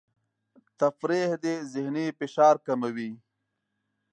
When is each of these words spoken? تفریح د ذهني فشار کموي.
تفریح 0.79 1.29
د 1.43 1.45
ذهني 1.73 2.07
فشار 2.19 2.55
کموي. 2.65 3.11